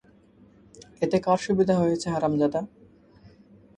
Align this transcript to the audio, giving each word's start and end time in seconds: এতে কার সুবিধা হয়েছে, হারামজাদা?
এতে 1.01 1.17
কার 1.19 1.39
সুবিধা 1.45 1.75
হয়েছে, 1.77 2.07
হারামজাদা? 2.09 2.61